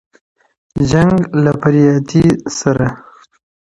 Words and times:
جـنــگ 0.89 1.21
له 1.43 1.51
فريادي 1.61 2.25
ســــره 2.57 2.89
ـ 2.93 2.99